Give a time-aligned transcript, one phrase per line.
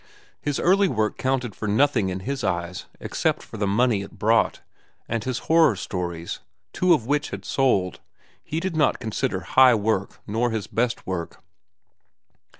[0.41, 4.61] His early work counted for nothing in his eyes except for the money it brought,
[5.07, 6.39] and his horror stories,
[6.73, 7.99] two of which he had sold,
[8.43, 11.43] he did not consider high work nor his best work.